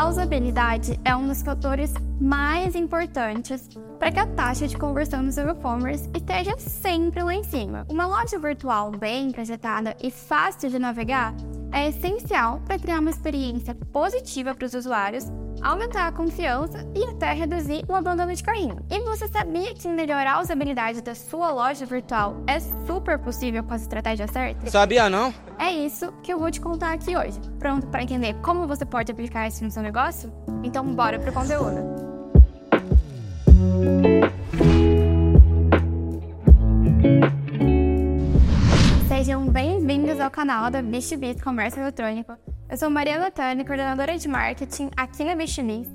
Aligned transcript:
A 0.00 0.08
usabilidade 0.08 0.98
é 1.04 1.14
um 1.14 1.28
dos 1.28 1.42
fatores 1.42 1.92
mais 2.18 2.74
importantes 2.74 3.68
para 3.98 4.10
que 4.10 4.18
a 4.18 4.26
taxa 4.26 4.66
de 4.66 4.74
conversão 4.74 5.22
no 5.22 5.30
seu 5.30 5.46
e-commerce 5.50 6.08
esteja 6.16 6.56
sempre 6.56 7.22
lá 7.22 7.34
em 7.34 7.44
cima. 7.44 7.84
Uma 7.86 8.06
loja 8.06 8.38
virtual 8.38 8.92
bem 8.92 9.30
projetada 9.30 9.94
e 10.02 10.10
fácil 10.10 10.70
de 10.70 10.78
navegar 10.78 11.34
é 11.70 11.88
essencial 11.88 12.62
para 12.64 12.78
criar 12.78 13.00
uma 13.00 13.10
experiência 13.10 13.74
positiva 13.92 14.54
para 14.54 14.64
os 14.64 14.72
usuários, 14.72 15.30
aumentar 15.62 16.06
a 16.06 16.12
confiança 16.12 16.86
e 16.94 17.04
até 17.04 17.32
reduzir 17.32 17.84
o 17.88 17.94
abandono 17.94 18.34
de 18.34 18.42
carrinho. 18.42 18.76
E 18.90 19.00
você 19.00 19.28
sabia 19.28 19.74
que 19.74 19.88
melhorar 19.88 20.34
a 20.34 20.40
usabilidade 20.40 21.02
da 21.02 21.14
sua 21.14 21.50
loja 21.50 21.84
virtual 21.86 22.42
é 22.46 22.58
super 22.60 23.18
possível 23.18 23.62
com 23.62 23.74
as 23.74 23.82
estratégias 23.82 24.30
certas? 24.30 24.70
Sabia 24.70 25.08
não? 25.08 25.32
É 25.58 25.70
isso 25.70 26.12
que 26.22 26.32
eu 26.32 26.38
vou 26.38 26.50
te 26.50 26.60
contar 26.60 26.92
aqui 26.92 27.16
hoje. 27.16 27.38
Pronto 27.58 27.86
para 27.88 28.02
entender 28.02 28.34
como 28.42 28.66
você 28.66 28.84
pode 28.84 29.12
aplicar 29.12 29.48
isso 29.48 29.62
no 29.62 29.70
seu 29.70 29.82
negócio? 29.82 30.32
Então 30.62 30.84
bora 30.94 31.18
pro 31.18 31.32
conteúdo. 31.32 32.10
Sejam 39.08 39.46
bem-vindos 39.48 40.18
ao 40.18 40.30
canal 40.30 40.70
da 40.70 40.80
BixBit 40.80 41.42
Comércio 41.42 41.80
Eletrônico. 41.82 42.49
Eu 42.70 42.76
sou 42.76 42.88
Maria 42.88 43.18
Latani, 43.18 43.64
coordenadora 43.64 44.16
de 44.16 44.28
marketing 44.28 44.90
aqui 44.96 45.24
na 45.24 45.34
BixBit. 45.34 45.88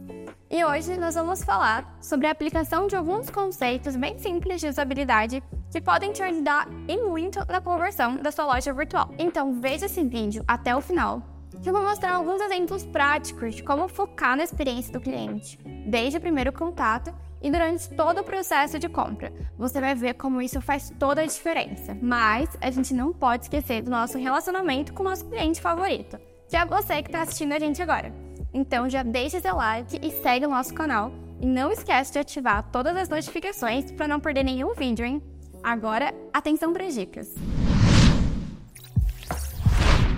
E 0.51 0.65
hoje 0.65 0.97
nós 0.97 1.15
vamos 1.15 1.41
falar 1.41 1.97
sobre 2.01 2.27
a 2.27 2.31
aplicação 2.31 2.85
de 2.85 2.97
alguns 2.97 3.29
conceitos 3.29 3.95
bem 3.95 4.17
simples 4.17 4.59
de 4.59 4.67
usabilidade 4.67 5.41
que 5.71 5.79
podem 5.79 6.11
te 6.11 6.21
ajudar 6.21 6.67
e 6.85 6.97
muito 6.97 7.39
na 7.47 7.61
conversão 7.61 8.17
da 8.17 8.29
sua 8.29 8.47
loja 8.47 8.73
virtual. 8.73 9.09
Então 9.17 9.61
veja 9.61 9.85
esse 9.85 10.03
vídeo 10.03 10.43
até 10.45 10.75
o 10.75 10.81
final, 10.81 11.21
que 11.63 11.69
eu 11.69 11.73
vou 11.73 11.81
mostrar 11.81 12.15
alguns 12.15 12.41
exemplos 12.41 12.83
práticos 12.83 13.55
de 13.55 13.63
como 13.63 13.87
focar 13.87 14.35
na 14.35 14.43
experiência 14.43 14.91
do 14.91 14.99
cliente, 14.99 15.57
desde 15.87 16.17
o 16.17 16.21
primeiro 16.21 16.51
contato 16.51 17.15
e 17.41 17.49
durante 17.49 17.89
todo 17.91 18.19
o 18.19 18.23
processo 18.25 18.77
de 18.77 18.89
compra. 18.89 19.31
Você 19.57 19.79
vai 19.79 19.95
ver 19.95 20.15
como 20.15 20.41
isso 20.41 20.59
faz 20.59 20.91
toda 20.99 21.21
a 21.21 21.25
diferença. 21.25 21.97
Mas 22.01 22.49
a 22.59 22.69
gente 22.69 22.93
não 22.93 23.13
pode 23.13 23.43
esquecer 23.43 23.81
do 23.81 23.89
nosso 23.89 24.17
relacionamento 24.17 24.93
com 24.93 25.03
o 25.03 25.05
nosso 25.05 25.23
cliente 25.25 25.61
favorito, 25.61 26.19
é 26.53 26.65
você 26.65 27.01
que 27.01 27.09
está 27.09 27.21
assistindo 27.21 27.53
a 27.53 27.59
gente 27.59 27.81
agora. 27.81 28.13
Então 28.53 28.89
já 28.89 29.03
deixa 29.03 29.39
seu 29.39 29.55
like 29.55 29.99
e 30.01 30.11
segue 30.21 30.45
o 30.45 30.49
nosso 30.49 30.73
canal. 30.73 31.11
E 31.41 31.45
não 31.45 31.71
esquece 31.71 32.13
de 32.13 32.19
ativar 32.19 32.63
todas 32.71 32.95
as 32.95 33.09
notificações 33.09 33.91
para 33.91 34.07
não 34.07 34.19
perder 34.19 34.43
nenhum 34.43 34.73
vídeo, 34.73 35.05
hein? 35.05 35.21
Agora, 35.63 36.13
atenção 36.31 36.71
para 36.71 36.85
as 36.85 36.93
dicas. 36.93 37.33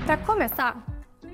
Para 0.05 0.17
começar, 0.17 0.86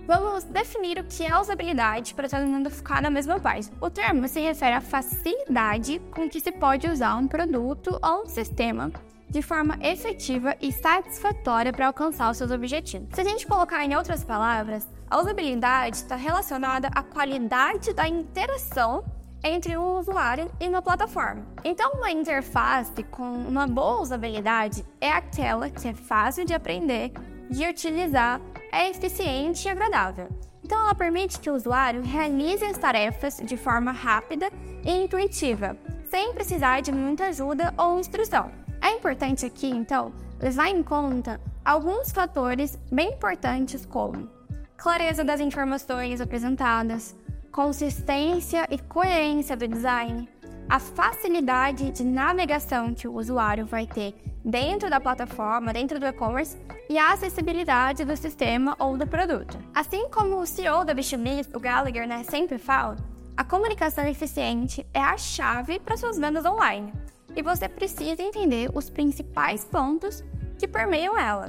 Vamos 0.06 0.44
definir 0.44 1.00
o 1.00 1.06
que 1.06 1.24
é 1.24 1.40
usabilidade 1.40 2.14
para 2.14 2.28
todo 2.28 2.46
mundo 2.46 2.70
ficar 2.70 3.02
na 3.02 3.10
mesma 3.10 3.40
página. 3.40 3.74
O 3.80 3.90
termo 3.90 4.28
se 4.28 4.42
refere 4.42 4.76
à 4.76 4.82
facilidade 4.82 6.02
com 6.12 6.30
que 6.30 6.42
se 6.42 6.52
pode 6.52 6.90
usar 6.90 7.16
um 7.16 7.26
produto 7.26 7.98
ou 8.04 8.24
um 8.24 8.26
sistema 8.26 8.92
de 9.34 9.42
forma 9.42 9.80
efetiva 9.82 10.56
e 10.62 10.72
satisfatória 10.72 11.74
para 11.74 11.88
alcançar 11.88 12.30
os 12.30 12.38
seus 12.38 12.52
objetivos. 12.52 13.10
Se 13.16 13.22
a 13.22 13.24
gente 13.24 13.48
colocar 13.48 13.84
em 13.84 13.96
outras 13.96 14.24
palavras, 14.24 14.88
a 15.10 15.20
usabilidade 15.20 15.98
está 15.98 16.16
relacionada 16.16 16.88
à 16.90 17.02
qualidade 17.02 17.94
da 17.94 18.08
interação 18.08 19.04
entre 19.44 19.76
um 19.76 19.98
usuário 19.98 20.52
e 20.62 20.68
uma 20.68 20.84
plataforma. 20.84 21.48
Então, 21.64 21.94
uma 21.94 22.12
interface 22.12 23.04
com 23.06 23.24
uma 23.24 23.66
boa 23.66 24.02
usabilidade 24.02 24.86
é 25.02 25.12
aquela 25.12 25.68
que 25.68 25.88
é 25.88 25.94
fácil 25.96 26.46
de 26.46 26.54
aprender, 26.54 27.12
de 27.50 27.66
utilizar 27.66 28.40
é 28.72 28.92
eficiente 28.92 29.68
e 29.68 29.72
agradável. 29.72 30.30
Então, 30.64 30.80
ela 30.80 30.94
permite 30.94 31.40
que 31.40 31.50
o 31.50 31.56
usuário 31.56 32.04
realize 32.04 32.64
as 32.64 32.78
tarefas 32.78 33.42
de 33.44 33.58
forma 33.58 33.92
rápida 33.92 34.52
e 34.86 34.92
intuitiva, 34.92 35.76
sem 36.08 36.34
precisar 36.34 36.82
de 36.82 36.92
muita 36.92 37.26
ajuda 37.26 37.74
ou 37.76 38.00
instrução. 38.00 38.63
É 38.84 38.92
importante 38.92 39.46
aqui, 39.46 39.70
então, 39.70 40.12
levar 40.42 40.68
em 40.68 40.84
conta 40.84 41.40
alguns 41.64 42.12
fatores 42.12 42.78
bem 42.92 43.14
importantes 43.14 43.86
como 43.86 44.30
clareza 44.76 45.24
das 45.24 45.40
informações 45.40 46.20
apresentadas, 46.20 47.16
consistência 47.50 48.68
e 48.70 48.78
coerência 48.78 49.56
do 49.56 49.70
design, 49.70 50.28
a 50.70 50.80
facilidade 50.80 51.92
de 51.92 52.04
navegação 52.04 52.94
que 52.94 53.08
o 53.08 53.14
usuário 53.14 53.66
vai 53.66 53.88
ter 53.88 54.16
dentro 54.44 54.90
da 54.90 55.00
plataforma, 55.00 55.72
dentro 55.72 55.98
do 55.98 56.06
e-commerce 56.06 56.58
e 56.90 56.98
a 56.98 57.14
acessibilidade 57.14 58.04
do 58.04 58.18
sistema 58.18 58.76
ou 58.78 58.98
do 58.98 59.08
produto. 59.08 59.58
Assim 59.74 60.10
como 60.10 60.42
o 60.42 60.46
CEO 60.46 60.84
da 60.84 60.94
Bichumix, 60.94 61.50
o 61.56 61.60
Gallagher, 61.60 62.06
né, 62.06 62.26
sempre 62.26 62.58
fala, 62.58 62.98
a 63.38 63.46
comunicação 63.46 64.06
eficiente 64.06 64.86
é 64.94 65.00
a 65.00 65.18
chave 65.18 65.80
para 65.80 65.96
suas 65.96 66.18
vendas 66.18 66.44
online 66.44 66.92
e 67.36 67.42
você 67.42 67.68
precisa 67.68 68.22
entender 68.22 68.70
os 68.74 68.90
principais 68.90 69.66
pontos 69.66 70.24
que 70.58 70.68
permeiam 70.68 71.18
ela. 71.18 71.48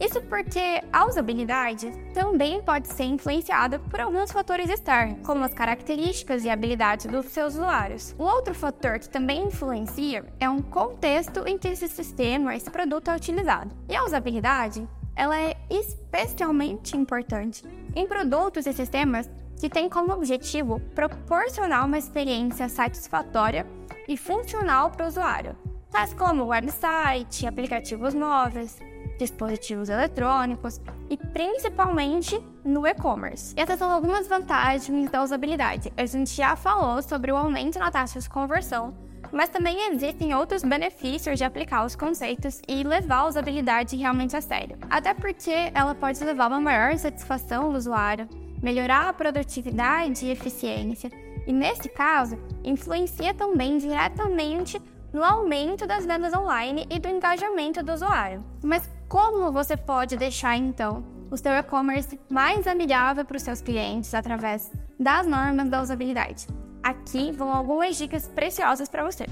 Isso 0.00 0.20
porque 0.22 0.80
a 0.92 1.06
usabilidade 1.06 1.90
também 2.14 2.62
pode 2.62 2.86
ser 2.86 3.04
influenciada 3.04 3.80
por 3.80 4.00
alguns 4.00 4.30
fatores 4.30 4.70
externos, 4.70 5.26
como 5.26 5.42
as 5.42 5.52
características 5.52 6.44
e 6.44 6.50
habilidades 6.50 7.06
dos 7.06 7.26
seus 7.26 7.54
usuários. 7.54 8.14
Um 8.16 8.22
outro 8.22 8.54
fator 8.54 9.00
que 9.00 9.08
também 9.08 9.46
influencia 9.46 10.24
é 10.38 10.48
um 10.48 10.62
contexto 10.62 11.42
em 11.48 11.58
que 11.58 11.66
esse 11.66 11.88
sistema, 11.88 12.54
esse 12.54 12.70
produto 12.70 13.10
é 13.10 13.16
utilizado. 13.16 13.74
E 13.88 13.96
a 13.96 14.04
usabilidade, 14.04 14.88
ela 15.16 15.36
é 15.36 15.56
especialmente 15.68 16.96
importante 16.96 17.64
em 17.96 18.06
produtos 18.06 18.66
e 18.66 18.72
sistemas 18.72 19.28
que 19.58 19.68
têm 19.68 19.88
como 19.88 20.12
objetivo 20.12 20.80
proporcionar 20.94 21.84
uma 21.84 21.98
experiência 21.98 22.68
satisfatória 22.68 23.66
e 24.06 24.16
funcional 24.16 24.90
para 24.90 25.04
o 25.04 25.08
usuário, 25.08 25.56
tais 25.90 26.14
como 26.14 26.46
website, 26.46 27.46
aplicativos 27.46 28.14
móveis, 28.14 28.78
dispositivos 29.18 29.88
eletrônicos 29.88 30.80
e 31.10 31.16
principalmente 31.16 32.40
no 32.64 32.86
e-commerce. 32.86 33.54
E 33.56 33.60
essas 33.60 33.78
são 33.78 33.90
algumas 33.90 34.28
vantagens 34.28 35.10
da 35.10 35.22
usabilidade. 35.22 35.92
A 35.96 36.06
gente 36.06 36.30
já 36.30 36.54
falou 36.54 37.02
sobre 37.02 37.32
o 37.32 37.36
aumento 37.36 37.78
na 37.78 37.90
taxa 37.90 38.20
de 38.20 38.30
conversão, 38.30 38.94
mas 39.32 39.48
também 39.50 39.90
existem 39.90 40.34
outros 40.34 40.62
benefícios 40.62 41.36
de 41.36 41.44
aplicar 41.44 41.84
os 41.84 41.96
conceitos 41.96 42.62
e 42.66 42.82
levar 42.84 43.18
a 43.18 43.26
usabilidade 43.26 43.96
realmente 43.96 44.36
a 44.36 44.40
sério. 44.40 44.78
Até 44.88 45.12
porque 45.12 45.70
ela 45.74 45.94
pode 45.94 46.22
levar 46.24 46.44
a 46.44 46.48
uma 46.48 46.60
maior 46.60 46.96
satisfação 46.96 47.70
do 47.70 47.76
usuário, 47.76 48.28
melhorar 48.62 49.08
a 49.08 49.12
produtividade 49.12 50.26
e 50.26 50.30
eficiência, 50.30 51.10
e 51.46 51.52
nesse 51.52 51.88
caso, 51.88 52.38
influencia 52.62 53.32
também 53.32 53.78
diretamente 53.78 54.80
no 55.12 55.24
aumento 55.24 55.86
das 55.86 56.04
vendas 56.04 56.34
online 56.34 56.86
e 56.90 56.98
do 56.98 57.08
engajamento 57.08 57.82
do 57.82 57.92
usuário. 57.92 58.44
Mas 58.62 58.88
como 59.08 59.50
você 59.50 59.76
pode 59.76 60.16
deixar 60.16 60.56
então 60.56 61.02
o 61.30 61.36
seu 61.36 61.52
e-commerce 61.52 62.18
mais 62.30 62.66
amigável 62.66 63.24
para 63.24 63.36
os 63.36 63.42
seus 63.42 63.60
clientes 63.60 64.12
através 64.14 64.70
das 64.98 65.26
normas 65.26 65.68
da 65.68 65.80
usabilidade? 65.80 66.46
Aqui 66.82 67.32
vão 67.32 67.52
algumas 67.52 67.96
dicas 67.96 68.28
preciosas 68.28 68.88
para 68.88 69.04
você. 69.04 69.24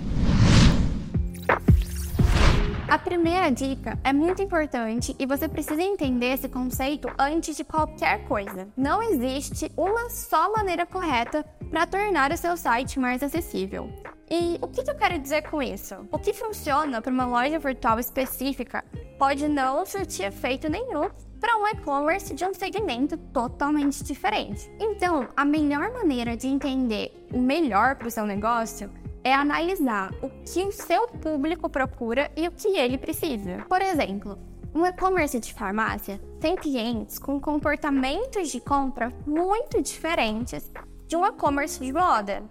A 2.88 2.96
primeira 2.96 3.50
dica 3.50 3.98
é 4.04 4.12
muito 4.12 4.40
importante 4.40 5.14
e 5.18 5.26
você 5.26 5.48
precisa 5.48 5.82
entender 5.82 6.34
esse 6.34 6.48
conceito 6.48 7.08
antes 7.18 7.56
de 7.56 7.64
qualquer 7.64 8.24
coisa. 8.28 8.68
Não 8.76 9.02
existe 9.02 9.72
uma 9.76 10.08
só 10.08 10.52
maneira 10.52 10.86
correta 10.86 11.44
para 11.68 11.84
tornar 11.84 12.30
o 12.30 12.36
seu 12.36 12.56
site 12.56 13.00
mais 13.00 13.24
acessível. 13.24 13.90
E 14.30 14.56
o 14.62 14.68
que 14.68 14.88
eu 14.88 14.94
quero 14.94 15.18
dizer 15.18 15.42
com 15.50 15.60
isso? 15.60 15.96
O 16.12 16.18
que 16.18 16.32
funciona 16.32 17.02
para 17.02 17.12
uma 17.12 17.26
loja 17.26 17.58
virtual 17.58 17.98
específica 17.98 18.84
pode 19.18 19.48
não 19.48 19.84
surtir 19.84 20.26
efeito 20.26 20.70
nenhum 20.70 21.10
para 21.40 21.56
um 21.58 21.66
e-commerce 21.66 22.34
de 22.34 22.44
um 22.44 22.54
segmento 22.54 23.16
totalmente 23.16 24.04
diferente. 24.04 24.70
Então, 24.78 25.28
a 25.36 25.44
melhor 25.44 25.92
maneira 25.92 26.36
de 26.36 26.46
entender 26.46 27.26
o 27.32 27.38
melhor 27.38 27.96
para 27.96 28.06
o 28.06 28.10
seu 28.10 28.24
negócio 28.24 28.88
é 29.26 29.34
analisar 29.34 30.14
o 30.22 30.30
que 30.44 30.62
o 30.62 30.70
seu 30.70 31.08
público 31.08 31.68
procura 31.68 32.30
e 32.36 32.46
o 32.46 32.52
que 32.52 32.78
ele 32.78 32.96
precisa. 32.96 33.64
Por 33.68 33.82
exemplo, 33.82 34.38
um 34.72 34.86
e-commerce 34.86 35.40
de 35.40 35.52
farmácia 35.52 36.20
tem 36.38 36.54
clientes 36.54 37.18
com 37.18 37.40
comportamentos 37.40 38.52
de 38.52 38.60
compra 38.60 39.12
muito 39.26 39.82
diferentes 39.82 40.70
de 41.08 41.16
um 41.16 41.26
e-commerce 41.26 41.84
de 41.84 41.92
moda. 41.92 42.44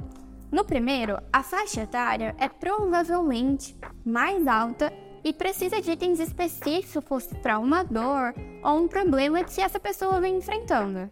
No 0.51 0.65
primeiro, 0.65 1.17
a 1.31 1.41
faixa 1.41 1.83
etária 1.83 2.35
é 2.37 2.49
provavelmente 2.49 3.73
mais 4.05 4.45
alta 4.45 4.91
e 5.23 5.31
precisa 5.31 5.81
de 5.81 5.91
itens 5.91 6.19
específicos 6.19 7.25
para 7.41 7.57
uma 7.57 7.83
dor 7.83 8.33
ou 8.61 8.79
um 8.79 8.87
problema 8.89 9.45
que 9.45 9.61
essa 9.61 9.79
pessoa 9.79 10.19
vem 10.19 10.39
enfrentando. 10.39 11.09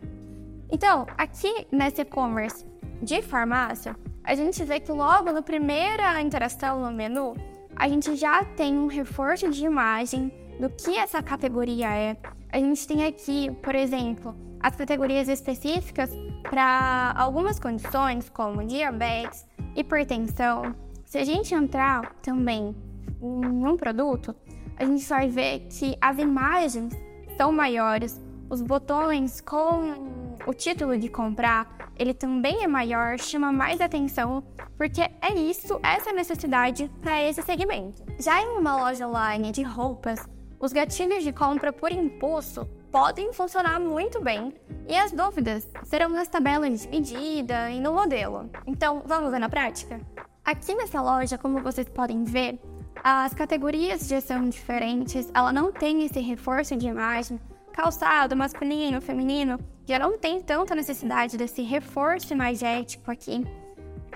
Então, 0.70 1.08
aqui 1.18 1.66
nesse 1.72 2.02
e-commerce 2.02 2.66
de 3.02 3.22
farmácia, 3.22 3.96
a 4.24 4.36
gente 4.36 4.64
vê 4.64 4.80
que 4.80 4.92
logo 4.92 5.32
na 5.32 5.42
primeira 5.42 6.22
interação 6.22 6.82
no 6.82 6.92
menu, 6.92 7.36
a 7.76 7.88
gente 7.88 8.16
já 8.16 8.44
tem 8.44 8.78
um 8.78 8.88
reforço 8.88 9.50
de 9.50 9.66
imagem 9.66 10.32
do 10.60 10.70
que 10.70 10.98
essa 10.98 11.22
categoria 11.22 11.90
é. 11.90 12.18
A 12.52 12.58
gente 12.58 12.88
tem 12.88 13.06
aqui, 13.06 13.52
por 13.62 13.76
exemplo, 13.76 14.36
as 14.60 14.76
categorias 14.76 15.28
específicas 15.28 16.10
para 16.44 17.14
algumas 17.18 17.60
condições, 17.60 18.30
como 18.30 18.66
diabetes, 18.66 19.46
hipertensão, 19.76 20.76
se 21.14 21.20
a 21.20 21.24
gente 21.24 21.54
entrar 21.54 22.12
também 22.24 22.76
em 23.22 23.68
um 23.68 23.78
produto, 23.78 24.36
a 24.76 24.84
gente 24.84 25.08
vai 25.08 25.28
ver 25.28 25.60
que 25.70 25.96
as 26.02 26.18
imagens 26.18 26.92
são 27.38 27.52
maiores, 27.52 28.20
os 28.50 28.64
botões 28.64 29.40
com 29.40 30.23
o 30.46 30.54
título 30.54 30.98
de 30.98 31.10
comprar, 31.10 31.92
ele 31.98 32.14
também 32.14 32.64
é 32.64 32.68
maior, 32.68 33.18
chama 33.20 33.52
mais 33.52 33.80
atenção, 33.80 34.44
porque 34.78 35.02
é 35.02 35.34
isso, 35.34 35.80
essa 35.84 36.12
necessidade 36.12 36.92
para 37.02 37.22
esse 37.24 37.42
segmento. 37.42 38.04
Já 38.20 38.42
em 38.42 38.58
uma 38.58 38.76
loja 38.76 39.08
online 39.08 39.52
de 39.52 39.64
roupas, 39.64 40.20
os 40.60 40.74
gatilhos 40.74 41.24
de 41.24 41.32
compra 41.32 41.72
por 41.72 41.92
impulso 41.92 42.66
podem 42.92 43.34
funcionar 43.34 43.80
muito 43.80 44.22
bem 44.22 44.54
e 44.88 44.96
as 44.96 45.12
dúvidas 45.12 45.68
serão 45.84 46.10
nas 46.10 46.28
tabelas 46.28 46.82
de 46.82 46.88
medida 46.88 47.70
e 47.72 47.80
no 47.80 47.94
modelo. 47.94 48.50
Então, 48.68 49.02
vamos 49.06 49.32
ver 49.32 49.40
na 49.40 49.50
prática? 49.50 50.00
Aqui 50.46 50.76
nessa 50.76 51.02
loja, 51.02 51.38
como 51.38 51.62
vocês 51.62 51.88
podem 51.88 52.24
ver, 52.24 52.60
as 53.04 53.34
categorias 53.34 54.08
já 54.08 54.22
são 54.22 54.48
diferentes, 54.48 55.30
ela 55.34 55.52
não 55.52 55.72
tem 55.72 56.06
esse 56.06 56.20
reforço 56.20 56.76
de 56.76 56.88
imagem. 56.88 57.40
Calçado, 57.74 58.36
masculino, 58.36 59.02
feminino, 59.02 59.60
já 59.86 60.00
não 60.00 60.18
tem 60.18 60.42
tanta 60.42 60.76
necessidade 60.76 61.38
desse 61.38 61.62
reforço 61.62 62.32
imagético 62.32 63.12
aqui. 63.12 63.44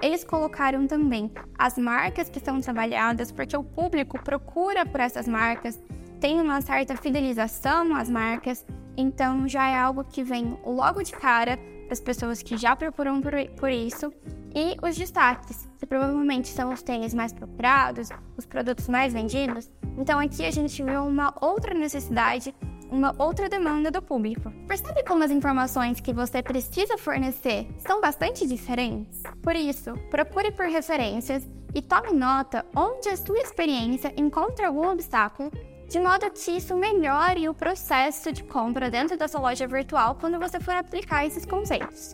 Eles 0.01 0.23
colocaram 0.23 0.85
também 0.85 1.31
as 1.57 1.77
marcas 1.77 2.29
que 2.29 2.39
são 2.39 2.61
trabalhadas, 2.61 3.31
porque 3.31 3.57
o 3.57 3.63
público 3.63 4.21
procura 4.23 4.85
por 4.85 4.99
essas 4.99 5.27
marcas 5.27 5.81
tem 6.19 6.41
uma 6.41 6.61
certa 6.61 6.95
fidelização 6.95 7.95
às 7.95 8.09
marcas, 8.09 8.65
então 8.95 9.47
já 9.47 9.67
é 9.67 9.75
algo 9.77 10.03
que 10.03 10.23
vem 10.23 10.57
logo 10.65 11.03
de 11.03 11.11
cara 11.11 11.57
para 11.85 11.93
as 11.93 11.99
pessoas 11.99 12.41
que 12.41 12.57
já 12.57 12.75
procuram 12.75 13.21
por, 13.21 13.33
por 13.55 13.69
isso. 13.69 14.11
E 14.55 14.75
os 14.81 14.97
destaques, 14.97 15.69
que 15.77 15.85
provavelmente 15.85 16.47
são 16.47 16.73
os 16.73 16.81
tênis 16.81 17.13
mais 17.13 17.31
procurados, 17.31 18.09
os 18.35 18.45
produtos 18.45 18.89
mais 18.89 19.13
vendidos. 19.13 19.69
Então 19.97 20.19
aqui 20.19 20.43
a 20.43 20.51
gente 20.51 20.81
viu 20.83 21.05
uma 21.05 21.33
outra 21.39 21.73
necessidade, 21.73 22.53
uma 22.89 23.15
outra 23.17 23.49
demanda 23.49 23.91
do 23.91 24.01
público. 24.01 24.51
Percebe 24.67 25.03
como 25.03 25.23
as 25.23 25.31
informações 25.31 25.99
que 25.99 26.13
você 26.13 26.41
precisa 26.41 26.97
fornecer 26.97 27.67
são 27.77 28.01
bastante 28.01 28.47
diferentes? 28.47 29.23
Por 29.41 29.55
isso, 29.55 29.93
procure 30.09 30.51
por 30.51 30.65
referências 30.65 31.47
e 31.73 31.81
tome 31.81 32.11
nota 32.13 32.65
onde 32.75 33.09
a 33.09 33.17
sua 33.17 33.39
experiência 33.39 34.13
encontra 34.17 34.67
algum 34.67 34.87
obstáculo 34.89 35.51
de 35.87 35.99
modo 35.99 36.29
que 36.31 36.51
isso 36.51 36.75
melhore 36.75 37.47
o 37.47 37.53
processo 37.53 38.31
de 38.31 38.43
compra 38.43 38.91
dentro 38.91 39.17
da 39.17 39.27
sua 39.27 39.39
loja 39.39 39.65
virtual 39.65 40.15
quando 40.15 40.37
você 40.37 40.59
for 40.59 40.73
aplicar 40.73 41.25
esses 41.25 41.45
conceitos. 41.45 42.13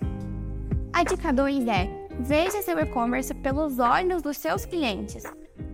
A 0.93 1.03
dica 1.03 1.33
2 1.33 1.67
é: 1.67 1.89
veja 2.19 2.61
seu 2.61 2.77
e-commerce 2.77 3.33
pelos 3.33 3.79
olhos 3.79 4.21
dos 4.21 4.37
seus 4.37 4.63
clientes. 4.63 5.23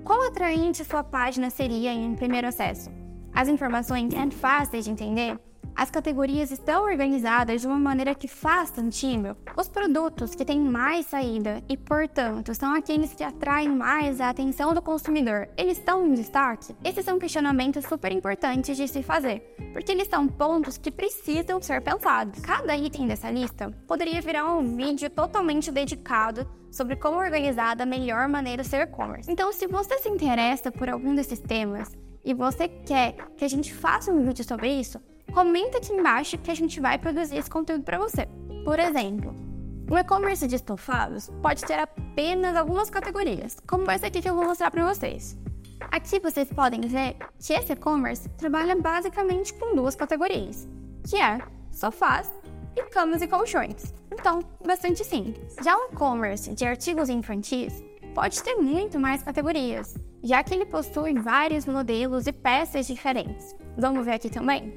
Quão 0.03 0.27
atraente 0.27 0.85
sua 0.85 1.03
página 1.03 1.49
seria 1.49 1.91
em 1.91 2.15
primeiro 2.15 2.47
acesso? 2.47 2.89
As 3.39 3.47
informações 3.47 4.13
são 4.13 4.29
fáceis 4.31 4.83
de 4.83 4.91
entender? 4.91 5.39
As 5.73 5.89
categorias 5.89 6.51
estão 6.51 6.83
organizadas 6.83 7.61
de 7.61 7.67
uma 7.67 7.79
maneira 7.79 8.13
que 8.13 8.27
faz 8.27 8.67
sentido. 8.67 9.33
Os 9.55 9.69
produtos 9.69 10.35
que 10.35 10.43
têm 10.43 10.59
mais 10.59 11.05
saída 11.05 11.63
e, 11.69 11.77
portanto, 11.77 12.53
são 12.53 12.75
aqueles 12.75 13.13
que 13.13 13.23
atraem 13.23 13.69
mais 13.69 14.19
a 14.19 14.27
atenção 14.27 14.73
do 14.73 14.81
consumidor, 14.81 15.47
eles 15.55 15.77
estão 15.77 16.05
em 16.05 16.15
destaque? 16.15 16.75
Esses 16.83 17.05
são 17.05 17.17
questionamentos 17.17 17.85
super 17.85 18.11
importantes 18.11 18.75
de 18.75 18.89
se 18.89 19.01
fazer, 19.01 19.39
porque 19.71 19.93
eles 19.93 20.09
são 20.09 20.27
pontos 20.27 20.77
que 20.77 20.91
precisam 20.91 21.61
ser 21.61 21.81
pensados. 21.81 22.41
Cada 22.41 22.75
item 22.75 23.07
dessa 23.07 23.31
lista 23.31 23.71
poderia 23.87 24.19
virar 24.19 24.53
um 24.53 24.75
vídeo 24.75 25.09
totalmente 25.09 25.71
dedicado 25.71 26.45
sobre 26.69 26.97
como 26.97 27.17
organizar 27.17 27.77
da 27.77 27.85
melhor 27.85 28.27
maneira 28.27 28.65
seu 28.65 28.81
e-commerce. 28.81 29.31
Então, 29.31 29.53
se 29.53 29.65
você 29.65 29.97
se 29.99 30.09
interessa 30.09 30.73
por 30.73 30.89
algum 30.89 31.15
desses 31.15 31.39
temas 31.39 31.89
e 32.23 32.33
você 32.33 32.67
quer 32.67 33.15
que 33.37 33.45
a 33.45 33.47
gente 33.47 33.73
faça 33.73 34.11
um 34.11 34.23
vídeo 34.23 34.43
sobre 34.43 34.69
isso, 34.69 34.99
comenta 35.33 35.77
aqui 35.77 35.93
embaixo 35.93 36.37
que 36.37 36.51
a 36.51 36.55
gente 36.55 36.79
vai 36.79 36.97
produzir 36.97 37.37
esse 37.37 37.49
conteúdo 37.49 37.83
para 37.83 37.97
você. 37.97 38.27
Por 38.63 38.79
exemplo, 38.79 39.33
o 39.89 39.97
e-commerce 39.97 40.47
de 40.47 40.55
estofados 40.55 41.29
pode 41.41 41.63
ter 41.65 41.79
apenas 41.79 42.55
algumas 42.55 42.89
categorias, 42.89 43.57
como 43.67 43.89
essa 43.89 44.07
aqui 44.07 44.21
que 44.21 44.29
eu 44.29 44.35
vou 44.35 44.45
mostrar 44.45 44.69
para 44.69 44.85
vocês. 44.85 45.37
Aqui 45.91 46.19
vocês 46.19 46.47
podem 46.51 46.81
ver 46.81 47.15
que 47.39 47.53
esse 47.53 47.73
e-commerce 47.73 48.29
trabalha 48.29 48.75
basicamente 48.75 49.53
com 49.53 49.75
duas 49.75 49.95
categorias, 49.95 50.67
que 51.09 51.15
é 51.15 51.39
sofás 51.71 52.31
e 52.75 52.83
camas 52.83 53.21
e 53.21 53.27
colchões. 53.27 53.93
Então, 54.11 54.41
bastante 54.65 55.03
simples. 55.03 55.55
Já 55.63 55.75
o 55.75 55.89
e-commerce 55.91 56.53
de 56.53 56.65
artigos 56.65 57.09
infantis 57.09 57.83
pode 58.09 58.41
ter 58.43 58.55
muito 58.55 58.99
mais 58.99 59.23
categorias, 59.23 59.95
já 60.23 60.43
que 60.43 60.53
ele 60.53 60.65
possui 60.65 61.13
vários 61.13 61.65
modelos 61.65 62.27
e 62.27 62.31
peças 62.31 62.87
diferentes. 62.87 63.55
Vamos 63.77 64.05
ver 64.05 64.13
aqui 64.13 64.29
também? 64.29 64.73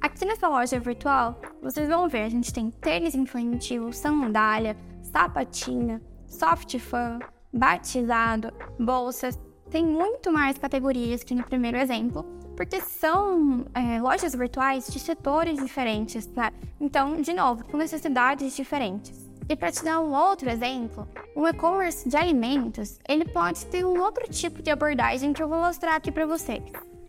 Aqui 0.00 0.24
nessa 0.24 0.48
loja 0.48 0.78
virtual, 0.78 1.40
vocês 1.60 1.88
vão 1.88 2.08
ver, 2.08 2.22
a 2.22 2.28
gente 2.28 2.52
tem 2.52 2.70
tênis 2.70 3.14
infantil, 3.14 3.92
sandália, 3.92 4.76
sapatinha, 5.02 6.00
soft 6.26 6.78
fan, 6.78 7.18
batizado, 7.52 8.52
bolsas. 8.78 9.38
Tem 9.70 9.84
muito 9.84 10.32
mais 10.32 10.56
categorias 10.56 11.22
que 11.24 11.34
no 11.34 11.42
primeiro 11.42 11.76
exemplo, 11.76 12.24
porque 12.56 12.80
são 12.80 13.66
é, 13.74 14.00
lojas 14.00 14.34
virtuais 14.34 14.86
de 14.86 14.98
setores 14.98 15.58
diferentes, 15.58 16.26
né? 16.28 16.50
Então, 16.80 17.20
de 17.20 17.32
novo, 17.32 17.64
com 17.64 17.76
necessidades 17.76 18.56
diferentes. 18.56 19.27
E 19.48 19.56
para 19.56 19.72
te 19.72 19.82
dar 19.82 20.00
um 20.00 20.12
outro 20.12 20.50
exemplo, 20.50 21.08
o 21.34 21.48
e-commerce 21.48 22.06
de 22.06 22.16
alimentos, 22.16 22.98
ele 23.08 23.24
pode 23.24 23.64
ter 23.66 23.82
um 23.82 23.98
outro 23.98 24.28
tipo 24.28 24.62
de 24.62 24.70
abordagem 24.70 25.32
que 25.32 25.42
eu 25.42 25.48
vou 25.48 25.58
mostrar 25.58 25.96
aqui 25.96 26.12
para 26.12 26.26
vocês. 26.26 26.62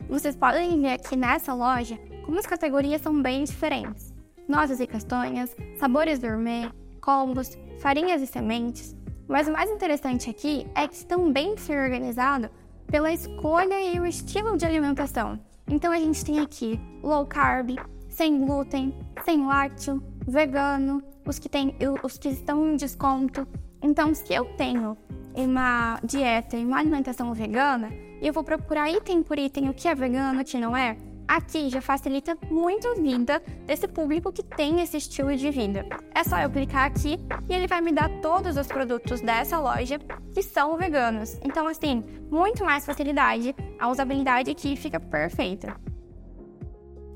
Vocês 0.08 0.38
podem 0.38 0.80
ver 0.82 0.94
aqui 0.94 1.18
nessa 1.18 1.54
loja 1.54 2.00
como 2.26 2.40
as 2.40 2.48
categorias 2.48 3.02
são 3.02 3.22
bem 3.22 3.44
diferentes. 3.44 4.14
Nozes 4.48 4.80
e 4.80 4.88
castanhas, 4.88 5.54
sabores 5.78 6.20
gourmet, 6.20 6.72
combos, 7.02 7.58
farinhas 7.82 8.22
e 8.22 8.28
sementes. 8.28 8.96
Mas 9.28 9.50
o 9.50 9.52
mais 9.52 9.70
interessante 9.70 10.30
aqui 10.30 10.66
é 10.74 10.88
que 10.88 10.96
estão 10.96 11.32
bem 11.32 11.58
ser 11.58 11.78
organizado 11.78 12.50
pela 12.88 13.12
escolha 13.12 13.82
e 13.82 14.00
o 14.00 14.06
estilo 14.06 14.56
de 14.56 14.66
alimentação. 14.66 15.38
Então 15.68 15.92
a 15.92 16.00
gente 16.00 16.24
tem 16.24 16.40
aqui 16.40 16.80
low 17.04 17.26
carb, 17.26 17.76
sem 18.10 18.44
glúten, 18.44 18.98
sem 19.26 19.46
lácteo, 19.46 20.02
vegano, 20.30 21.04
os 21.26 21.40
que, 21.40 21.50
tem, 21.50 21.76
os 22.04 22.18
que 22.18 22.30
estão 22.30 22.68
em 22.68 22.76
desconto. 22.76 23.48
Então, 23.82 24.14
se 24.14 24.34
eu 24.34 24.46
tenho 24.56 24.98
uma 25.34 26.00
dieta 26.04 26.58
e 26.58 26.66
uma 26.66 26.80
alimentação 26.80 27.34
vegana, 27.34 27.90
eu 28.22 28.34
vou 28.34 28.44
procurar 28.44 28.90
item 28.90 29.24
por 29.24 29.38
item 29.38 29.70
o 29.70 29.74
que 29.74 29.88
é 29.88 29.96
vegano, 29.96 30.42
o 30.42 30.46
que 30.46 30.58
não 30.58 30.76
é. 30.76 30.98
Aqui 31.28 31.70
já 31.70 31.80
facilita 31.80 32.36
muito 32.50 32.88
a 32.88 32.96
vida 32.96 33.42
desse 33.68 33.88
público 33.88 34.32
que 34.32 34.42
tem 34.42 34.82
esse 34.82 34.98
estilo 34.98 35.36
de 35.36 35.52
vida. 35.52 35.86
É 36.14 36.24
só 36.24 36.40
eu 36.40 36.50
clicar 36.50 36.86
aqui 36.86 37.20
e 37.48 37.54
ele 37.54 37.68
vai 37.68 37.82
me 37.82 37.92
dar 37.92 38.10
todos 38.20 38.58
os 38.58 38.66
produtos 38.66 39.22
dessa 39.22 39.60
loja 39.60 40.00
que 40.34 40.42
são 40.42 40.76
veganos. 40.76 41.38
Então, 41.44 41.68
assim, 41.68 42.04
muito 42.32 42.66
mais 42.66 42.84
facilidade, 42.84 43.56
a 43.78 43.88
usabilidade 43.90 44.50
aqui 44.50 44.76
fica 44.76 45.00
perfeita. 45.00 45.76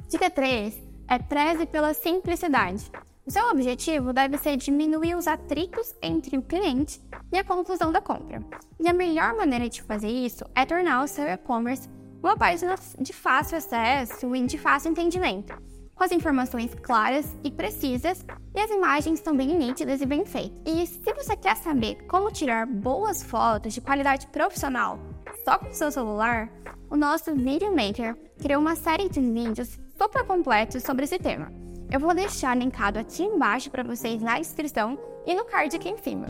Dica 0.07 0.29
3 0.29 0.92
é 1.13 1.19
preze 1.19 1.67
pela 1.67 1.93
simplicidade. 1.93 2.91
O 3.25 3.29
seu 3.29 3.47
objetivo 3.49 4.11
deve 4.11 4.35
ser 4.39 4.57
diminuir 4.57 5.15
os 5.15 5.27
atritos 5.27 5.93
entre 6.01 6.37
o 6.37 6.41
cliente 6.41 6.99
e 7.31 7.37
a 7.37 7.43
conclusão 7.43 7.91
da 7.91 8.01
compra. 8.01 8.43
E 8.79 8.87
a 8.87 8.93
melhor 8.93 9.35
maneira 9.35 9.69
de 9.69 9.83
fazer 9.83 10.09
isso 10.09 10.43
é 10.55 10.65
tornar 10.65 11.03
o 11.03 11.07
seu 11.07 11.25
e-commerce 11.25 11.87
uma 12.21 12.35
página 12.35 12.75
de 12.99 13.13
fácil 13.13 13.57
acesso 13.57 14.35
e 14.35 14.45
de 14.45 14.57
fácil 14.57 14.89
entendimento, 14.89 15.53
com 15.93 16.03
as 16.03 16.11
informações 16.11 16.73
claras 16.81 17.37
e 17.43 17.51
precisas 17.51 18.25
e 18.55 18.59
as 18.59 18.71
imagens 18.71 19.19
também 19.19 19.55
nítidas 19.55 20.01
e 20.01 20.05
bem 20.07 20.25
feitas. 20.25 20.59
E 20.65 20.87
se 20.87 21.13
você 21.13 21.35
quer 21.35 21.57
saber 21.57 22.07
como 22.07 22.31
tirar 22.31 22.65
boas 22.65 23.21
fotos 23.21 23.73
de 23.73 23.81
qualidade 23.81 24.25
profissional 24.27 24.97
só 25.43 25.57
com 25.57 25.73
seu 25.73 25.91
celular, 25.91 26.49
o 26.89 26.95
nosso 26.95 27.35
Video 27.35 27.75
Maker 27.75 28.15
criou 28.41 28.61
uma 28.61 28.75
série 28.75 29.09
de 29.09 29.19
vídeos 29.19 29.77
super 29.97 30.23
completos 30.25 30.83
sobre 30.83 31.03
esse 31.03 31.19
tema. 31.19 31.51
Eu 31.91 31.99
vou 31.99 32.15
deixar 32.15 32.55
linkado 32.55 32.97
aqui 32.97 33.23
embaixo 33.23 33.69
para 33.69 33.83
vocês 33.83 34.21
na 34.21 34.39
descrição 34.39 34.97
e 35.25 35.35
no 35.35 35.43
card 35.45 35.75
aqui 35.75 35.89
em 35.89 35.97
cima. 35.97 36.27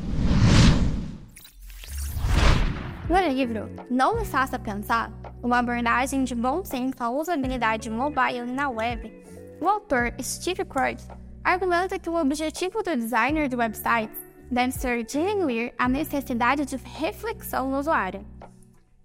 No 3.08 3.20
livro 3.29 3.70
Não 3.89 4.17
Me 4.17 4.25
Faça 4.25 4.58
Pensar, 4.58 5.12
uma 5.43 5.60
abordagem 5.60 6.24
de 6.24 6.34
bom 6.34 6.65
senso 6.65 7.03
à 7.03 7.10
usabilidade 7.10 7.89
mobile 7.89 8.51
na 8.51 8.70
web, 8.70 9.13
o 9.62 9.67
autor 9.67 10.13
Steve 10.20 10.65
Croix 10.65 11.08
argumenta 11.43 12.00
que 12.00 12.10
o 12.10 12.20
objetivo 12.20 12.82
do 12.82 12.96
designer 12.96 13.48
de 13.48 13.55
website 13.55 14.12
deve 14.50 14.72
ser 14.72 15.03
diminuir 15.03 15.74
a 15.77 15.88
necessidade 15.88 16.65
de 16.65 16.77
reflexão 16.77 17.70
no 17.70 17.77
usuário, 17.77 18.25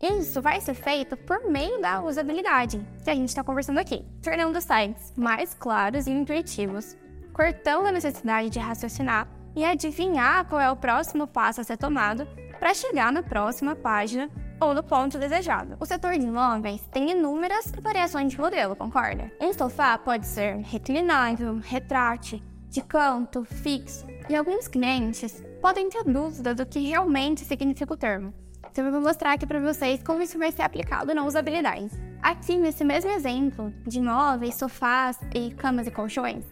isso 0.00 0.40
vai 0.40 0.60
ser 0.60 0.74
feito 0.74 1.16
por 1.16 1.50
meio 1.50 1.80
da 1.80 2.02
usabilidade, 2.02 2.80
que 3.02 3.10
a 3.10 3.14
gente 3.14 3.28
está 3.28 3.42
conversando 3.42 3.80
aqui, 3.80 4.04
tornando 4.22 4.56
os 4.56 4.64
sites 4.64 5.12
mais 5.16 5.54
claros 5.54 6.06
e 6.06 6.10
intuitivos, 6.12 6.96
cortando 7.32 7.86
a 7.86 7.92
necessidade 7.92 8.50
de 8.50 8.60
raciocinar 8.60 9.28
e 9.56 9.64
adivinhar 9.64 10.46
qual 10.46 10.60
é 10.60 10.70
o 10.70 10.76
próximo 10.76 11.26
passo 11.26 11.60
a 11.60 11.64
ser 11.64 11.76
tomado 11.76 12.26
para 12.60 12.74
chegar 12.74 13.12
na 13.12 13.22
próxima 13.22 13.74
página 13.74 14.30
ou 14.60 14.72
no 14.72 14.84
ponto 14.84 15.18
desejado. 15.18 15.76
O 15.80 15.86
setor 15.86 16.12
de 16.16 16.26
imóveis 16.26 16.80
tem 16.92 17.10
inúmeras 17.10 17.72
variações 17.82 18.32
de 18.32 18.40
modelo, 18.40 18.76
concorda? 18.76 19.32
Um 19.40 19.52
sofá 19.52 19.98
pode 19.98 20.26
ser 20.26 20.58
reclinável, 20.58 21.58
retrátil, 21.58 22.40
de 22.68 22.82
canto, 22.82 23.44
fixo, 23.44 24.06
e 24.28 24.36
alguns 24.36 24.68
clientes 24.68 25.42
podem 25.60 25.88
ter 25.88 26.04
dúvida 26.04 26.54
do 26.54 26.66
que 26.66 26.80
realmente 26.80 27.44
significa 27.44 27.94
o 27.94 27.96
termo. 27.96 28.32
Então 28.70 28.84
eu 28.84 28.92
vou 28.92 29.00
mostrar 29.00 29.32
aqui 29.32 29.46
para 29.46 29.60
vocês 29.60 30.02
como 30.02 30.22
isso 30.22 30.38
vai 30.38 30.52
ser 30.52 30.62
aplicado 30.62 31.14
na 31.14 31.24
usabilidade. 31.24 31.90
Aqui 32.22 32.56
nesse 32.56 32.84
mesmo 32.84 33.10
exemplo 33.10 33.72
de 33.86 34.00
móveis, 34.00 34.54
sofás 34.56 35.18
e 35.34 35.50
camas 35.54 35.86
e 35.86 35.90
colchões, 35.90 36.44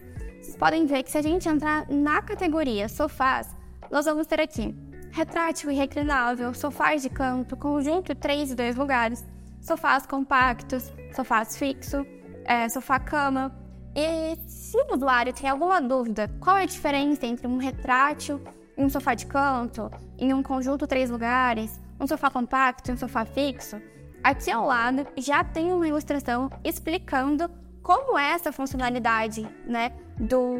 vocês 0.46 0.56
podem 0.56 0.86
ver 0.86 1.02
que 1.02 1.10
se 1.10 1.18
a 1.18 1.22
gente 1.22 1.48
entrar 1.48 1.88
na 1.90 2.22
categoria 2.22 2.88
sofás, 2.88 3.48
nós 3.90 4.04
vamos 4.04 4.28
ter 4.28 4.40
aqui 4.40 4.74
retrátil 5.10 5.70
e 5.70 5.74
reclinável, 5.74 6.54
sofás 6.54 7.02
de 7.02 7.08
canto, 7.08 7.56
conjunto 7.56 8.14
3 8.14 8.52
e 8.52 8.54
2 8.54 8.76
lugares, 8.76 9.24
sofás 9.60 10.06
compactos, 10.06 10.92
sofás 11.14 11.56
fixo, 11.56 12.06
é, 12.44 12.68
sofá-cama. 12.68 13.52
E 13.94 14.36
se 14.46 14.76
o 14.76 14.94
usuário 14.94 15.32
tem 15.32 15.48
alguma 15.48 15.80
dúvida, 15.80 16.30
qual 16.38 16.58
é 16.58 16.62
a 16.62 16.66
diferença 16.66 17.26
entre 17.26 17.46
um 17.46 17.56
retrátil 17.56 18.40
e 18.76 18.84
um 18.84 18.88
sofá 18.88 19.14
de 19.14 19.26
canto, 19.26 19.90
em 20.18 20.32
um 20.32 20.42
conjunto 20.42 20.86
três 20.86 21.10
lugares, 21.10 21.80
um 22.00 22.06
sofá 22.06 22.30
compacto 22.30 22.92
um 22.92 22.96
sofá 22.96 23.24
fixo, 23.24 23.80
aqui 24.22 24.50
ao 24.50 24.66
lado 24.66 25.06
já 25.16 25.42
tem 25.42 25.72
uma 25.72 25.86
ilustração 25.86 26.50
explicando 26.64 27.50
como 27.82 28.18
é 28.18 28.32
essa 28.32 28.50
funcionalidade 28.52 29.48
né, 29.64 29.92
do, 30.18 30.56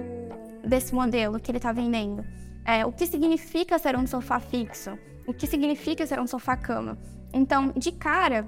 desse 0.65 0.95
modelo 0.95 1.41
que 1.41 1.51
ele 1.51 1.59
está 1.59 1.73
vendendo 1.73 2.25
é, 2.67 2.85
o 2.85 2.91
que 2.91 3.07
significa 3.07 3.79
ser 3.79 3.97
um 3.97 4.07
sofá 4.07 4.41
fixo, 4.41 4.99
o 5.25 5.33
que 5.33 5.47
significa 5.47 6.05
ser 6.05 6.19
um 6.19 6.27
sofá-cama. 6.27 6.99
Então, 7.33 7.73
de 7.77 7.93
cara, 7.93 8.45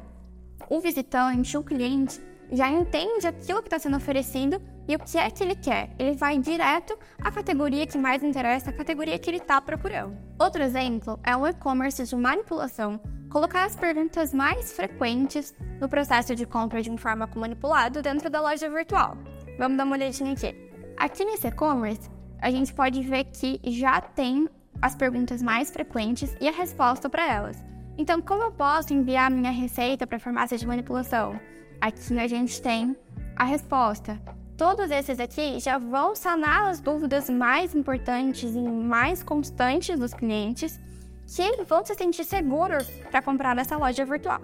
o 0.68 0.80
visitante, 0.80 1.56
o 1.56 1.62
cliente, 1.62 2.20
já 2.50 2.68
entende 2.68 3.26
aquilo 3.26 3.62
que 3.62 3.68
está 3.68 3.78
sendo 3.78 3.96
oferecido 3.96 4.60
e 4.88 4.96
o 4.96 4.98
que 4.98 5.18
é 5.18 5.30
que 5.30 5.44
ele 5.44 5.54
quer. 5.54 5.90
Ele 5.98 6.16
vai 6.16 6.38
direto 6.38 6.98
à 7.22 7.30
categoria 7.30 7.86
que 7.86 7.98
mais 7.98 8.22
interessa, 8.22 8.70
a 8.70 8.72
categoria 8.72 9.18
que 9.18 9.28
ele 9.28 9.36
está 9.36 9.60
procurando. 9.60 10.16
Outro 10.38 10.62
exemplo 10.62 11.20
é 11.22 11.36
o 11.36 11.46
e-commerce 11.46 12.02
de 12.02 12.16
manipulação. 12.16 12.98
Colocar 13.30 13.64
as 13.64 13.76
perguntas 13.76 14.32
mais 14.32 14.72
frequentes 14.72 15.54
no 15.78 15.88
processo 15.88 16.34
de 16.34 16.46
compra 16.46 16.80
de 16.80 16.90
um 16.90 16.96
fármaco 16.96 17.38
manipulado 17.38 18.00
dentro 18.00 18.30
da 18.30 18.40
loja 18.40 18.70
virtual. 18.70 19.18
Vamos 19.58 19.76
dar 19.76 19.84
uma 19.84 19.96
olhadinha 19.96 20.32
aqui. 20.32 20.56
Aqui 20.96 21.24
nesse 21.24 21.46
e-commerce, 21.46 22.10
a 22.40 22.50
gente 22.50 22.72
pode 22.72 23.02
ver 23.02 23.24
que 23.24 23.60
já 23.66 24.00
tem 24.00 24.48
as 24.80 24.94
perguntas 24.94 25.42
mais 25.42 25.70
frequentes 25.70 26.34
e 26.40 26.48
a 26.48 26.52
resposta 26.52 27.10
para 27.10 27.30
elas. 27.30 27.62
Então, 27.98 28.22
como 28.22 28.44
eu 28.44 28.52
posso 28.52 28.94
enviar 28.94 29.30
minha 29.30 29.50
receita 29.50 30.06
para 30.06 30.16
a 30.16 30.20
farmácia 30.20 30.56
de 30.56 30.66
manipulação? 30.66 31.38
Aqui 31.80 32.18
a 32.18 32.26
gente 32.26 32.62
tem 32.62 32.96
a 33.36 33.44
resposta. 33.44 34.18
Todos 34.58 34.90
esses 34.90 35.20
aqui 35.20 35.60
já 35.60 35.78
vão 35.78 36.16
sanar 36.16 36.68
as 36.68 36.80
dúvidas 36.80 37.30
mais 37.30 37.76
importantes 37.76 38.56
e 38.56 38.60
mais 38.60 39.22
constantes 39.22 39.96
dos 39.96 40.12
clientes, 40.12 40.80
que 41.28 41.62
vão 41.62 41.84
se 41.84 41.94
sentir 41.94 42.24
seguros 42.24 42.90
para 43.08 43.22
comprar 43.22 43.54
nessa 43.54 43.76
loja 43.76 44.04
virtual. 44.04 44.40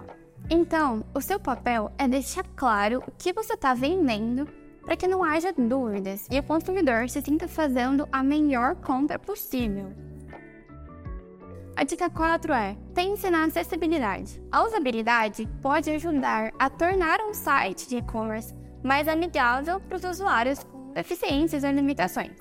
Então, 0.49 1.03
o 1.13 1.19
seu 1.19 1.37
papel 1.37 1.91
é 1.97 2.07
deixar 2.07 2.45
claro 2.55 3.03
o 3.05 3.11
que 3.11 3.33
você 3.33 3.55
está 3.55 3.73
vendendo 3.73 4.47
para 4.85 4.95
que 4.95 5.05
não 5.05 5.21
haja 5.21 5.51
dúvidas 5.51 6.29
e 6.31 6.39
o 6.39 6.43
consumidor 6.43 7.09
se 7.09 7.21
sinta 7.21 7.45
fazendo 7.45 8.07
a 8.09 8.23
melhor 8.23 8.75
compra 8.75 9.19
possível. 9.19 9.91
A 11.75 11.83
dica 11.83 12.09
4 12.09 12.53
é: 12.53 12.77
pense 12.93 13.29
na 13.29 13.43
acessibilidade. 13.43 14.41
A 14.49 14.63
usabilidade 14.63 15.45
pode 15.61 15.89
ajudar 15.89 16.53
a 16.57 16.69
tornar 16.69 17.19
um 17.19 17.33
site 17.33 17.89
de 17.89 17.97
e-commerce 17.97 18.55
mais 18.85 19.07
amigável 19.07 19.79
para 19.79 19.97
os 19.97 20.03
usuários 20.03 20.63
com 20.63 20.93
deficiências 20.93 21.63
ou 21.63 21.71
limitações. 21.71 22.31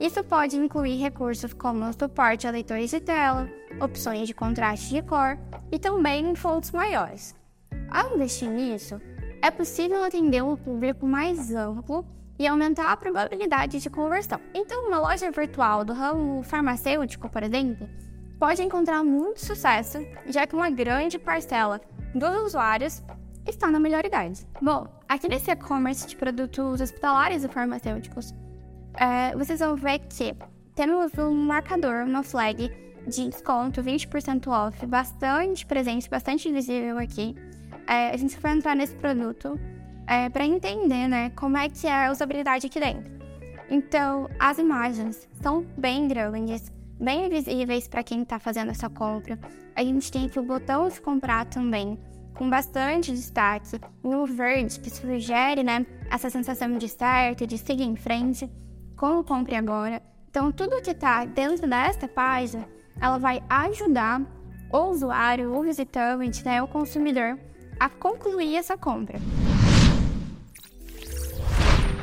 Isso 0.00 0.24
pode 0.24 0.56
incluir 0.56 1.00
recursos 1.00 1.52
como 1.52 1.92
suporte 1.92 2.46
a 2.46 2.50
leitores 2.50 2.90
de 2.90 3.00
tela, 3.00 3.48
opções 3.80 4.26
de 4.26 4.34
contraste 4.34 4.94
de 4.94 5.02
cor 5.02 5.38
e 5.70 5.78
também 5.78 6.34
fontes 6.34 6.70
maiores. 6.70 7.34
Ao 7.90 8.14
investir 8.14 8.48
nisso, 8.48 9.00
é 9.42 9.50
possível 9.50 10.02
atender 10.02 10.42
um 10.42 10.56
público 10.56 11.06
mais 11.06 11.54
amplo 11.54 12.04
e 12.38 12.46
aumentar 12.46 12.92
a 12.92 12.96
probabilidade 12.96 13.80
de 13.80 13.88
conversão. 13.88 14.40
Então, 14.54 14.88
uma 14.88 14.98
loja 14.98 15.30
virtual 15.30 15.84
do 15.84 15.92
ramo 15.92 16.42
farmacêutico, 16.42 17.28
por 17.28 17.42
exemplo, 17.42 17.88
pode 18.38 18.62
encontrar 18.62 19.02
muito 19.02 19.44
sucesso, 19.44 19.98
já 20.26 20.46
que 20.46 20.54
uma 20.54 20.68
grande 20.68 21.18
parcela 21.18 21.80
dos 22.14 22.34
usuários 22.42 23.02
está 23.46 23.70
na 23.70 23.78
melhor 23.78 24.04
idade. 24.04 24.46
Bom, 24.60 24.88
aqui 25.08 25.28
nesse 25.28 25.50
e-commerce 25.50 26.06
de 26.06 26.16
produtos 26.16 26.80
hospitalares 26.80 27.44
e 27.44 27.48
farmacêuticos, 27.48 28.34
é, 28.94 29.36
vocês 29.36 29.60
vão 29.60 29.76
ver 29.76 29.98
que 30.00 30.34
temos 30.74 31.12
um 31.18 31.32
marcador, 31.32 32.04
uma 32.04 32.22
flag 32.22 32.70
de 33.06 33.28
desconto 33.28 33.82
20% 33.82 34.48
off, 34.48 34.84
bastante 34.86 35.64
presente, 35.64 36.10
bastante 36.10 36.50
visível 36.50 36.98
aqui 36.98 37.34
é, 37.86 38.10
a 38.10 38.16
gente 38.16 38.38
vai 38.38 38.52
entrar 38.56 38.74
nesse 38.74 38.94
produto 38.94 39.58
é, 40.06 40.28
para 40.28 40.44
entender 40.44 41.08
né, 41.08 41.30
como 41.30 41.56
é 41.56 41.68
que 41.68 41.86
é 41.86 42.06
a 42.06 42.10
usabilidade 42.10 42.66
aqui 42.66 42.80
dentro. 42.80 43.16
Então, 43.70 44.28
as 44.38 44.58
imagens 44.58 45.28
são 45.40 45.64
bem 45.76 46.06
grandes, 46.06 46.72
bem 47.00 47.28
visíveis 47.28 47.88
para 47.88 48.02
quem 48.02 48.22
está 48.22 48.38
fazendo 48.38 48.70
essa 48.70 48.88
compra. 48.88 49.38
A 49.74 49.82
gente 49.82 50.10
tem 50.10 50.26
aqui 50.26 50.38
o 50.38 50.42
botão 50.42 50.88
de 50.88 51.00
comprar 51.00 51.46
também, 51.46 51.98
com 52.36 52.48
bastante 52.48 53.12
destaque, 53.12 53.80
no 54.02 54.26
verde, 54.26 54.78
que 54.80 54.90
sugere 54.90 55.62
né, 55.62 55.86
essa 56.10 56.30
sensação 56.30 56.76
de 56.76 56.88
certo, 56.88 57.46
de 57.46 57.58
seguir 57.58 57.84
em 57.84 57.96
frente, 57.96 58.50
como 58.96 59.24
compre 59.24 59.56
agora. 59.56 60.02
Então, 60.28 60.52
tudo 60.52 60.82
que 60.82 60.90
está 60.90 61.24
dentro 61.24 61.66
desta 61.66 62.06
página, 62.06 62.68
ela 63.00 63.18
vai 63.18 63.42
ajudar 63.48 64.20
o 64.72 64.78
usuário, 64.90 65.54
o 65.54 65.62
visitante, 65.62 66.44
né, 66.44 66.62
o 66.62 66.68
consumidor 66.68 67.38
a 67.78 67.88
concluir 67.88 68.56
essa 68.56 68.76
compra. 68.76 69.18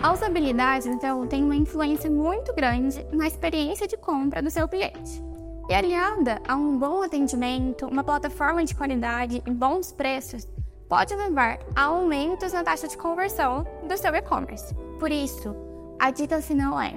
A 0.02 0.12
usabilidade, 0.12 0.90
então, 0.90 1.25
tem 1.25 1.44
uma 1.44 1.56
influência 1.56 2.10
muito 2.10 2.54
grande 2.54 3.06
na 3.12 3.28
experiência 3.28 3.88
de 3.88 3.96
compra 3.96 4.42
do 4.42 4.50
seu 4.50 4.68
cliente. 4.68 5.33
E 5.70 5.74
aliada 5.74 6.41
a 6.46 6.55
um 6.55 6.77
bom 6.77 7.01
atendimento, 7.01 7.88
uma 7.88 8.03
plataforma 8.03 8.65
de 8.65 8.75
qualidade 8.75 9.41
e 9.46 9.51
bons 9.51 9.91
preços, 9.93 10.48
pode 10.89 11.15
levar 11.15 11.60
a 11.74 11.84
aumentos 11.84 12.51
na 12.51 12.63
taxa 12.63 12.88
de 12.88 12.98
conversão 12.98 13.65
do 13.88 13.98
seu 13.98 14.13
e-commerce. 14.13 14.75
Por 15.00 15.10
isso, 15.10 15.55
a 15.98 16.12
dica 16.12 16.41
final 16.41 16.79
é: 16.79 16.93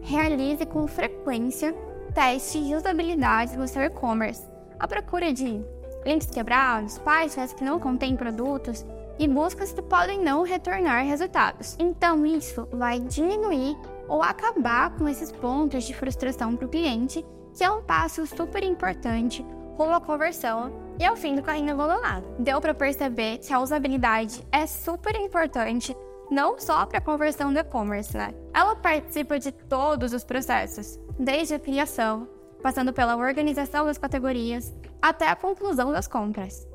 realize 0.00 0.64
com 0.64 0.86
frequência 0.86 1.74
testes 2.14 2.64
de 2.64 2.74
usabilidade 2.76 3.56
no 3.56 3.66
seu 3.66 3.82
e-commerce 3.82 4.46
à 4.78 4.86
procura 4.86 5.32
de 5.32 5.60
links 6.06 6.30
quebrados, 6.30 6.98
páginas 6.98 7.52
que 7.52 7.64
não 7.64 7.80
contêm 7.80 8.16
produtos 8.16 8.86
e 9.18 9.26
buscas 9.26 9.72
que 9.72 9.82
podem 9.82 10.22
não 10.22 10.42
retornar 10.42 11.04
resultados. 11.04 11.76
Então, 11.80 12.24
isso 12.24 12.68
vai 12.72 13.00
diminuir 13.00 13.76
ou 14.08 14.22
acabar 14.22 14.90
com 14.96 15.08
esses 15.08 15.32
pontos 15.32 15.84
de 15.84 15.94
frustração 15.94 16.54
para 16.54 16.66
o 16.66 16.68
cliente, 16.68 17.24
que 17.54 17.64
é 17.64 17.70
um 17.70 17.82
passo 17.82 18.26
super 18.26 18.62
importante 18.62 19.44
rumo 19.76 19.94
à 19.94 20.00
conversão 20.00 20.72
e 20.98 21.04
ao 21.04 21.16
fim 21.16 21.34
do 21.34 21.42
carrinho 21.42 21.72
abandonado. 21.72 22.24
Deu 22.38 22.60
para 22.60 22.74
perceber 22.74 23.38
que 23.38 23.52
a 23.52 23.60
usabilidade 23.60 24.46
é 24.52 24.66
super 24.66 25.14
importante 25.16 25.96
não 26.30 26.58
só 26.58 26.86
para 26.86 26.98
a 26.98 27.02
conversão 27.02 27.52
do 27.52 27.58
e-commerce, 27.58 28.16
né? 28.16 28.34
Ela 28.52 28.74
participa 28.76 29.38
de 29.38 29.52
todos 29.52 30.12
os 30.12 30.24
processos, 30.24 30.98
desde 31.18 31.54
a 31.54 31.58
criação, 31.58 32.28
passando 32.62 32.92
pela 32.92 33.16
organização 33.16 33.84
das 33.86 33.98
categorias 33.98 34.74
até 35.02 35.28
a 35.28 35.36
conclusão 35.36 35.92
das 35.92 36.08
compras. 36.08 36.66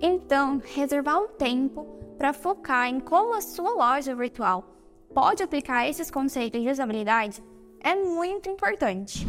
Então, 0.00 0.60
reservar 0.74 1.18
um 1.18 1.28
tempo 1.28 1.84
para 2.16 2.32
focar 2.32 2.88
em 2.88 3.00
como 3.00 3.34
a 3.34 3.40
sua 3.40 3.70
loja 3.70 4.14
virtual 4.14 4.64
pode 5.12 5.42
aplicar 5.42 5.88
esses 5.88 6.10
conceitos 6.10 6.60
de 6.62 6.70
usabilidade 6.70 7.42
é 7.80 7.94
muito 7.94 8.48
importante. 8.48 9.26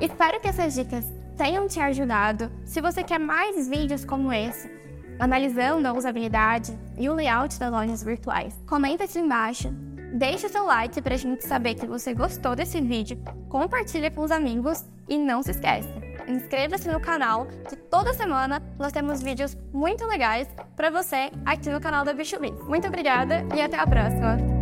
Espero 0.00 0.40
que 0.40 0.48
essas 0.48 0.74
dicas 0.74 1.04
tenham 1.36 1.66
te 1.66 1.80
ajudado. 1.80 2.50
Se 2.64 2.80
você 2.80 3.02
quer 3.02 3.18
mais 3.18 3.68
vídeos 3.68 4.04
como 4.04 4.32
esse, 4.32 4.70
analisando 5.18 5.86
a 5.86 5.92
usabilidade 5.92 6.78
e 6.96 7.08
o 7.08 7.14
layout 7.14 7.58
das 7.58 7.70
lojas 7.70 8.02
virtuais, 8.02 8.54
comenta 8.66 9.04
aqui 9.04 9.18
embaixo 9.18 9.72
Deixe 10.12 10.48
seu 10.48 10.64
like 10.64 11.00
para 11.02 11.14
a 11.14 11.18
gente 11.18 11.44
saber 11.44 11.74
que 11.74 11.86
você 11.86 12.14
gostou 12.14 12.56
desse 12.56 12.80
vídeo, 12.80 13.18
compartilhe 13.48 14.10
com 14.10 14.22
os 14.22 14.30
amigos 14.30 14.84
e 15.06 15.18
não 15.18 15.42
se 15.42 15.50
esqueça, 15.50 15.88
inscreva-se 16.26 16.88
no 16.88 17.00
canal 17.00 17.46
que 17.68 17.76
toda 17.76 18.14
semana 18.14 18.62
nós 18.78 18.92
temos 18.92 19.22
vídeos 19.22 19.56
muito 19.72 20.06
legais 20.06 20.48
para 20.74 20.90
você 20.90 21.30
aqui 21.44 21.68
no 21.68 21.80
canal 21.80 22.04
da 22.04 22.14
Bicho 22.14 22.36
Muito 22.66 22.88
obrigada 22.88 23.46
e 23.54 23.60
até 23.60 23.78
a 23.78 23.86
próxima! 23.86 24.57